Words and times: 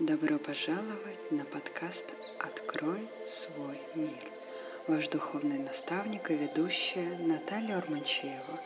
Добро 0.00 0.38
пожаловать 0.38 1.30
на 1.30 1.44
подкаст 1.44 2.06
«Открой 2.38 3.06
свой 3.28 3.78
мир». 3.94 4.24
Ваш 4.88 5.10
духовный 5.10 5.58
наставник 5.58 6.30
и 6.30 6.36
ведущая 6.36 7.18
Наталья 7.18 7.76
Урманчеева. 7.76 8.60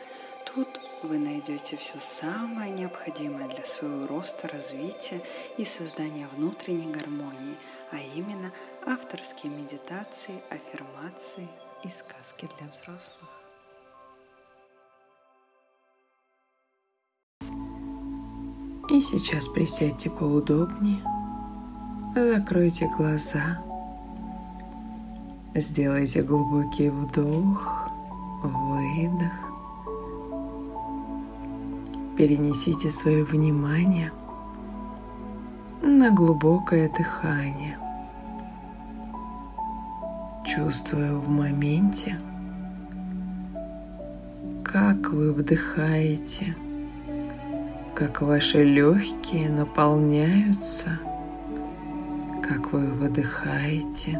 Тут 0.45 0.69
вы 1.03 1.17
найдете 1.17 1.75
все 1.75 1.99
самое 1.99 2.71
необходимое 2.71 3.49
для 3.49 3.65
своего 3.65 4.07
роста, 4.07 4.47
развития 4.47 5.21
и 5.57 5.65
создания 5.65 6.29
внутренней 6.37 6.89
гармонии, 6.89 7.57
а 7.91 7.97
именно 7.97 8.53
авторские 8.85 9.51
медитации, 9.51 10.41
аффирмации 10.49 11.49
и 11.83 11.89
сказки 11.89 12.47
для 12.57 12.69
взрослых. 12.69 13.29
И 18.89 19.01
сейчас 19.01 19.49
присядьте 19.49 20.09
поудобнее, 20.09 21.03
закройте 22.15 22.87
глаза, 22.97 23.59
сделайте 25.53 26.21
глубокий 26.21 26.89
вдох, 26.89 27.89
выдох, 28.43 29.33
перенесите 32.17 32.89
свое 32.89 33.23
внимание 33.23 34.11
на 35.81 36.09
глубокое 36.11 36.89
дыхание, 36.89 37.77
чувствуя 40.45 41.13
в 41.13 41.29
моменте, 41.29 42.19
как 44.63 45.09
вы 45.09 45.33
вдыхаете– 45.33 46.55
как 47.95 48.21
ваши 48.21 48.61
легкие 48.61 49.49
наполняются, 49.49 50.99
как 52.47 52.73
вы 52.73 52.87
выдыхаете, 52.91 54.19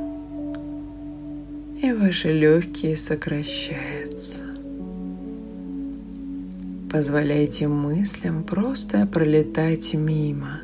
и 1.82 1.92
ваши 1.94 2.32
легкие 2.32 2.98
сокращаются. 2.98 4.44
Позволяйте 6.92 7.68
мыслям 7.68 8.44
просто 8.44 9.06
пролетать 9.06 9.94
мимо. 9.94 10.62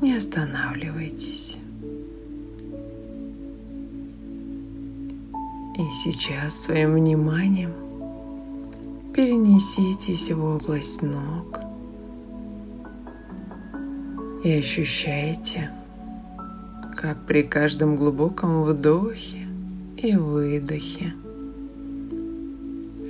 Не 0.00 0.14
останавливайтесь. 0.16 1.56
И 5.78 5.82
сейчас 5.94 6.60
своим 6.60 6.94
вниманием 6.94 7.72
перенеситесь 9.14 10.30
в 10.30 10.44
область 10.44 11.02
ног– 11.02 11.60
и 14.46 14.58
ощущаете, 14.58 15.70
как 17.06 17.18
при 17.24 17.44
каждом 17.44 17.94
глубоком 17.94 18.64
вдохе 18.64 19.46
и 19.96 20.16
выдохе, 20.16 21.14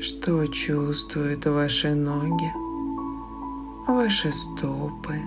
что 0.03 0.47
чувствуют 0.49 1.47
ваши 1.47 1.95
ноги, 1.95 2.53
ваши 3.89 4.31
стопы. 4.33 5.19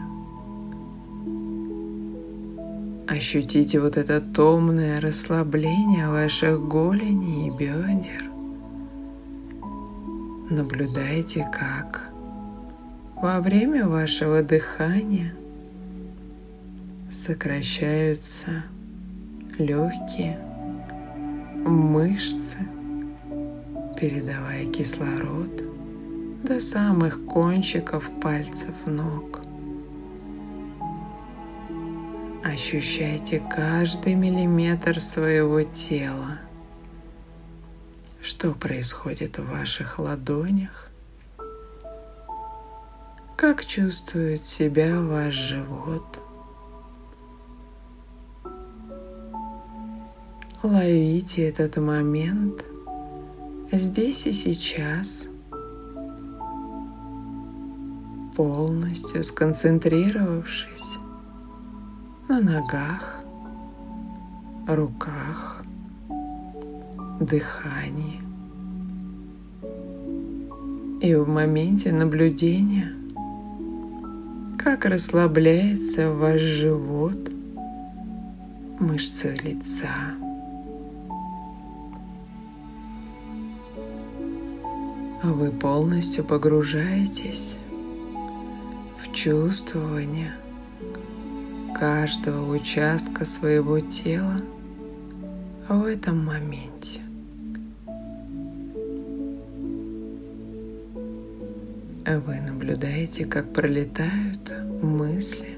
Ощутите 3.07 3.79
вот 3.79 3.97
это 3.97 4.21
томное 4.21 5.01
расслабление 5.01 6.07
ваших 6.07 6.61
голеней 6.61 7.47
и 7.47 7.49
бедер. 7.49 8.29
Наблюдайте, 10.51 11.49
как 11.51 12.11
во 13.15 13.39
время 13.39 13.87
вашего 13.87 14.43
дыхания 14.43 15.33
сокращаются 17.09 18.63
легкие, 19.57 20.39
мышцы, 21.65 22.57
передавая 23.99 24.65
кислород 24.71 25.63
до 26.43 26.59
самых 26.59 27.25
кончиков 27.25 28.09
пальцев 28.21 28.73
ног. 28.85 29.41
Ощущайте 32.43 33.39
каждый 33.49 34.15
миллиметр 34.15 34.99
своего 34.99 35.63
тела. 35.63 36.39
Что 38.21 38.53
происходит 38.53 39.37
в 39.37 39.49
ваших 39.49 39.99
ладонях? 39.99 40.89
Как 43.35 43.65
чувствует 43.65 44.43
себя 44.43 44.99
ваш 44.99 45.33
живот? 45.33 46.18
Ловите 50.61 51.47
этот 51.47 51.77
момент 51.77 52.65
здесь 53.71 54.27
и 54.27 54.33
сейчас, 54.33 55.29
полностью 58.35 59.23
сконцентрировавшись 59.23 60.97
на 62.27 62.41
ногах, 62.41 63.23
руках, 64.67 65.63
дыхании. 67.21 68.19
И 71.01 71.15
в 71.15 71.25
моменте 71.29 71.93
наблюдения, 71.93 72.91
как 74.57 74.83
расслабляется 74.83 76.11
ваш 76.11 76.41
живот, 76.41 77.31
мышцы 78.77 79.37
лица, 79.41 79.87
вы 85.23 85.51
полностью 85.51 86.23
погружаетесь 86.23 87.57
в 89.03 89.11
чувствование 89.13 90.33
каждого 91.77 92.49
участка 92.55 93.25
своего 93.25 93.79
тела 93.81 94.41
в 95.67 95.83
этом 95.83 96.25
моменте. 96.25 97.01
Вы 102.05 102.39
наблюдаете, 102.39 103.25
как 103.25 103.53
пролетают 103.53 104.53
мысли. 104.81 105.57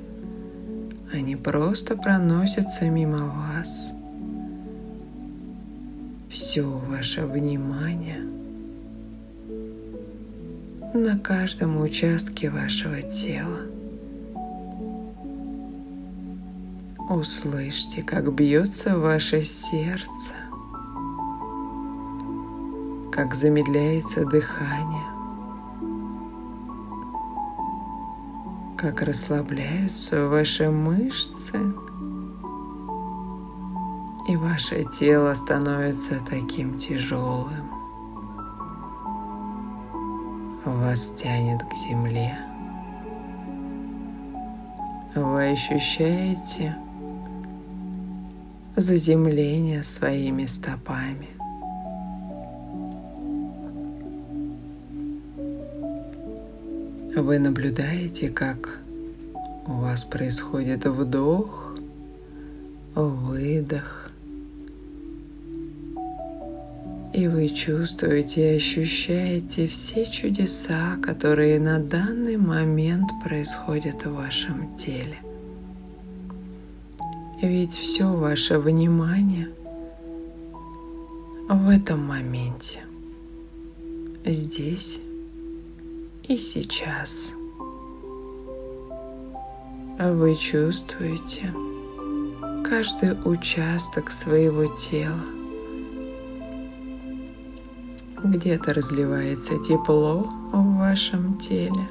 Они 1.14 1.36
просто 1.36 1.96
проносятся 1.96 2.86
мимо 2.90 3.28
вас. 3.28 3.92
Все 6.30 6.64
ваше 6.64 7.26
внимание– 7.26 8.22
на 10.94 11.18
каждом 11.18 11.80
участке 11.80 12.50
вашего 12.50 13.02
тела. 13.02 13.62
Услышьте, 17.10 18.04
как 18.04 18.34
бьется 18.34 18.98
ваше 18.98 19.42
сердце, 19.42 20.34
как 23.12 23.36
замедляется 23.36 24.26
дыхание, 24.26 25.08
как 28.78 29.02
расслабляются 29.02 30.28
ваши 30.28 30.70
мышцы, 30.70 31.58
и 34.28 34.36
ваше 34.36 34.86
тело 34.86 35.34
становится 35.34 36.20
таким 36.30 36.78
тяжелым 36.78 37.81
вас 40.70 41.10
тянет 41.12 41.64
к 41.64 41.74
земле. 41.90 42.38
Вы 45.16 45.52
ощущаете 45.52 46.76
заземление 48.76 49.84
своими 49.84 50.46
стопами. 50.46 51.28
Вы 57.16 57.40
наблюдаете, 57.40 58.30
как 58.30 58.80
у 59.68 59.74
вас 59.74 60.06
происходит 60.06 60.86
вдох, 60.86 61.76
выдох, 62.96 64.11
и 67.14 67.28
вы 67.28 67.50
чувствуете 67.50 68.54
и 68.54 68.58
ощущаете 68.58 69.68
все 69.68 70.06
чудеса, 70.06 70.98
которые 71.04 71.60
на 71.60 71.80
данный 71.80 72.38
момент 72.38 73.10
происходят 73.24 74.06
в 74.06 74.14
вашем 74.14 74.76
теле. 74.78 75.18
Ведь 77.42 77.74
все 77.74 78.06
ваше 78.06 78.60
внимание 78.60 79.50
в 81.50 81.68
этом 81.68 82.06
моменте, 82.06 82.82
здесь 84.24 85.02
и 86.28 86.38
сейчас. 86.38 87.34
вы 90.00 90.36
чувствуете 90.36 91.54
каждый 92.64 93.18
участок 93.26 94.12
своего 94.12 94.66
тела. 94.66 95.41
Где-то 98.24 98.74
разливается 98.74 99.58
тепло 99.58 100.30
в 100.54 100.78
вашем 100.78 101.40
теле, 101.40 101.88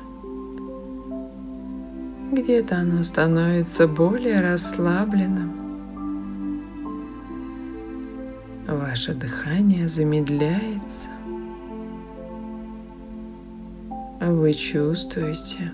где-то 2.33 2.77
оно 2.77 3.03
становится 3.03 3.89
более 3.89 4.41
расслабленным. 4.41 5.51
Ваше 8.69 9.15
дыхание 9.15 9.89
замедляется. 9.89 11.09
Вы 14.21 14.53
чувствуете 14.53 15.73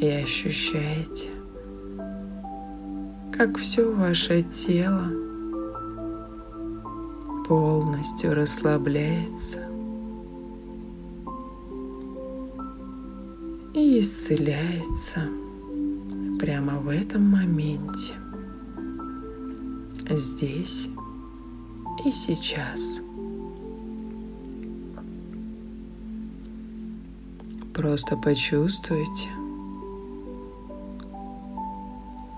и 0.00 0.08
ощущаете, 0.08 1.28
как 3.32 3.58
все 3.58 3.88
ваше 3.94 4.42
тело 4.42 5.23
полностью 8.04 8.34
расслабляется 8.34 9.66
и 13.72 13.98
исцеляется 13.98 15.20
прямо 16.38 16.80
в 16.80 16.88
этом 16.90 17.30
моменте, 17.30 18.12
здесь 20.10 20.88
и 22.04 22.10
сейчас. 22.10 23.00
Просто 27.72 28.18
почувствуйте, 28.18 29.30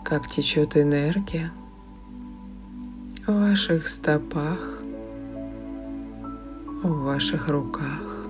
как 0.05 0.29
течет 0.29 0.77
энергия 0.77 1.51
в 3.27 3.33
ваших 3.33 3.89
стопах, 3.89 4.86
в 6.83 7.05
ваших 7.05 7.49
руках, 7.49 8.29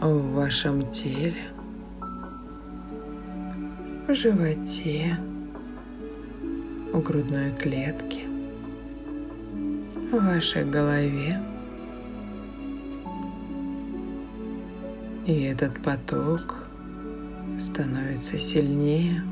в 0.00 0.32
вашем 0.34 0.90
теле, 0.90 1.50
в 4.08 4.14
животе, 4.14 5.16
в 6.92 7.00
грудной 7.02 7.52
клетке, 7.52 8.26
в 10.10 10.24
вашей 10.24 10.64
голове. 10.64 11.38
И 15.26 15.42
этот 15.42 15.82
поток 15.82 16.66
становится 17.58 18.38
сильнее 18.38 19.22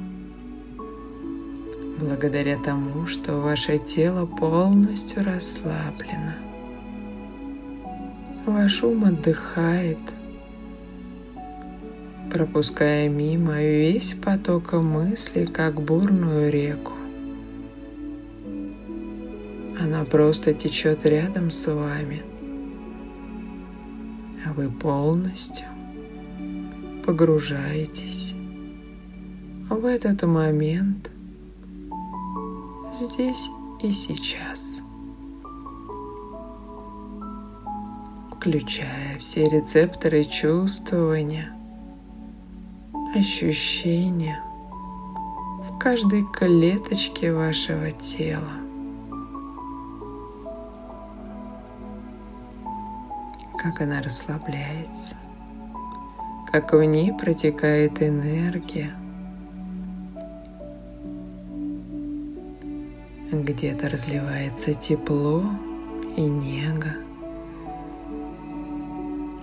благодаря 2.03 2.59
тому, 2.59 3.07
что 3.07 3.41
ваше 3.41 3.79
тело 3.79 4.27
полностью 4.27 5.25
расслаблено. 5.25 6.35
Ваш 8.45 8.83
ум 8.83 9.05
отдыхает, 9.05 10.01
пропуская 12.33 13.09
мимо 13.09 13.63
весь 13.63 14.15
поток 14.15 14.73
мыслей, 14.73 15.47
как 15.47 15.81
бурную 15.81 16.51
реку. 16.51 16.93
Она 19.81 20.05
просто 20.05 20.55
течет 20.55 21.07
рядом 21.07 21.51
с 21.51 21.73
вами, 21.73 22.23
а 24.45 24.53
вы 24.53 24.71
полностью 24.71 25.67
погружаетесь 27.07 28.35
в 29.69 29.85
этот 29.87 30.23
момент 30.23 31.12
здесь 33.03 33.51
и 33.81 33.91
сейчас, 33.91 34.81
включая 38.37 39.19
все 39.19 39.49
рецепторы 39.49 40.25
чувствования, 40.25 41.53
ощущения 43.15 44.41
в 45.71 45.79
каждой 45.79 46.25
клеточке 46.33 47.33
вашего 47.33 47.91
тела. 47.91 48.63
как 53.63 53.81
она 53.81 54.03
расслабляется, 54.03 55.15
как 56.51 56.73
в 56.73 56.83
ней 56.83 57.13
протекает 57.13 58.03
энергия. 58.03 58.91
Где-то 63.33 63.89
разливается 63.89 64.75
тепло 64.75 65.43
и 66.17 66.21
нега, 66.21 66.95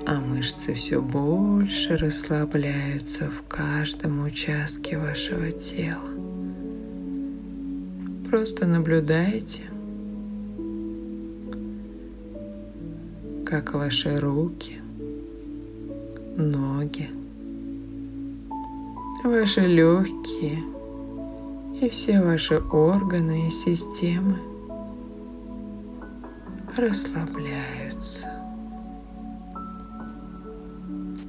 а 0.06 0.22
мышцы 0.22 0.74
все 0.76 1.02
больше 1.02 1.98
расслабляются 1.98 3.30
в 3.30 3.44
каждом 3.48 4.24
участке 4.24 4.98
вашего 4.98 5.52
тела. 5.52 6.10
Просто 8.30 8.66
наблюдайте– 8.66 9.64
как 13.50 13.74
ваши 13.74 14.20
руки, 14.20 14.80
ноги, 16.38 17.10
ваши 19.24 19.62
легкие 19.62 20.64
и 21.82 21.88
все 21.88 22.22
ваши 22.22 22.58
органы 22.58 23.48
и 23.48 23.52
системы 23.52 24.38
расслабляются. 26.76 28.28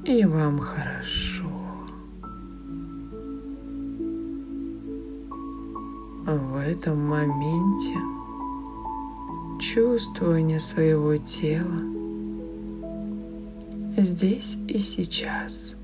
И 0.05 0.25
вам 0.25 0.59
хорошо. 0.59 1.45
В 6.27 6.57
этом 6.57 7.09
моменте 7.09 7.97
чувствование 9.61 10.59
своего 10.59 11.17
тела 11.17 11.81
здесь 13.97 14.57
и 14.69 14.79
сейчас. 14.79 15.77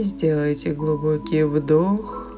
Сделайте 0.00 0.72
глубокий 0.72 1.44
вдох. 1.44 2.34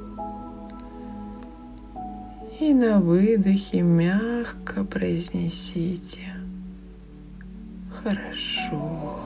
И 2.60 2.74
на 2.74 3.00
выдохе 3.00 3.82
мягко 3.82 4.84
произнесите 4.84 6.34
«Хорошо». 7.90 9.18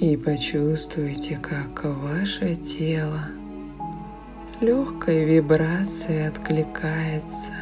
И 0.00 0.16
почувствуйте, 0.16 1.38
как 1.42 1.84
ваше 1.84 2.54
тело– 2.56 3.26
легкой 4.60 5.24
вибрацией 5.24 6.28
откликается 6.28 7.52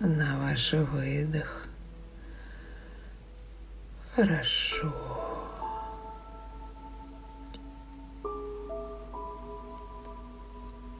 на 0.00 0.38
ваш 0.40 0.72
выдох. 0.72 1.67
Хорошо. 4.18 4.92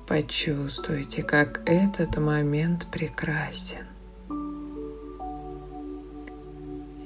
Почувствуйте, 0.06 1.24
как 1.24 1.68
этот 1.68 2.16
момент 2.18 2.86
прекрасен. 2.92 3.86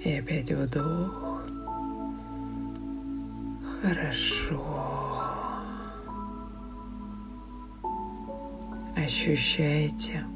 И 0.04 0.19
опять 0.19 0.52
вдох. 0.52 1.45
Хорошо. 3.81 4.62
ощущаете, 8.95 10.26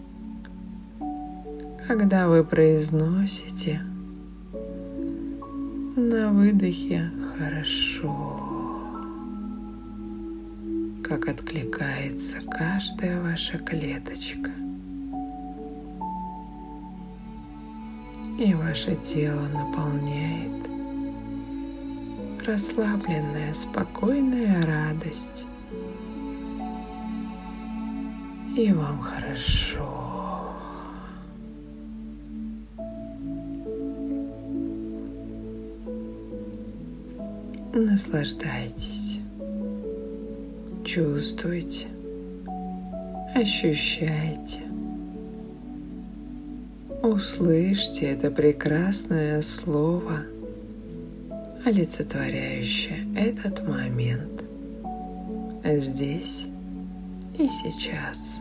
когда 1.86 2.28
вы 2.28 2.44
произносите 2.44 3.82
на 5.96 6.30
выдохе 6.30 7.10
хорошо, 7.38 8.38
как 11.02 11.26
откликается 11.26 12.38
каждая 12.50 13.22
ваша 13.22 13.56
клеточка. 13.56 14.50
И 18.38 18.52
ваше 18.52 18.94
тело 18.96 19.48
наполняет 19.48 20.52
расслабленная, 22.46 23.54
спокойная 23.54 24.62
радость 24.66 25.46
и 28.54 28.70
вам 28.70 29.00
хорошо. 29.00 30.05
Наслаждайтесь. 37.78 39.20
Чувствуйте. 40.82 41.88
Ощущайте. 43.34 44.62
Услышьте 47.02 48.06
это 48.06 48.30
прекрасное 48.30 49.42
слово, 49.42 50.22
олицетворяющее 51.66 53.14
этот 53.14 53.68
момент 53.68 54.42
здесь 55.64 56.48
и 57.36 57.46
сейчас. 57.46 58.40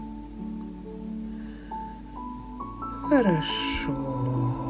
Хорошо. 3.09 4.64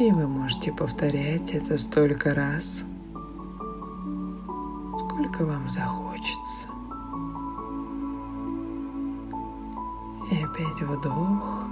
И 0.00 0.10
вы 0.10 0.26
можете 0.26 0.72
повторять 0.72 1.52
это 1.52 1.76
столько 1.76 2.34
раз, 2.34 2.84
сколько 4.98 5.44
вам 5.44 5.68
захочется. 5.68 6.68
И 10.30 10.42
опять 10.42 10.80
вдох. 10.80 11.66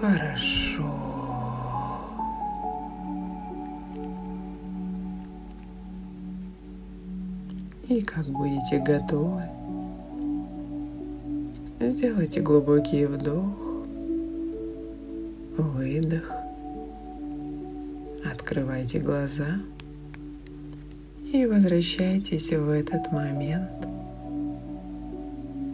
Хорошо. 0.00 0.92
И 7.88 8.02
как 8.02 8.26
будете 8.26 8.80
готовы, 8.80 9.44
сделайте 11.80 12.40
глубокий 12.40 13.06
вдох 13.06 13.61
выдох. 15.56 16.32
Открывайте 18.24 18.98
глаза 19.00 19.58
и 21.32 21.46
возвращайтесь 21.46 22.50
в 22.52 22.68
этот 22.68 23.10
момент. 23.12 23.70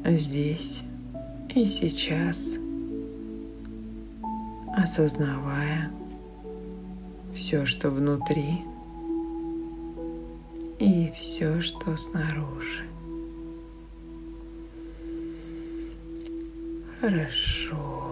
Здесь 0.04 0.82
и 1.54 1.64
сейчас, 1.64 2.58
осознавая 4.76 5.90
все, 7.34 7.66
что 7.66 7.90
внутри 7.90 8.62
и 10.78 11.12
все, 11.14 11.60
что 11.60 11.96
снаружи. 11.96 12.84
Хорошо. 17.00 18.07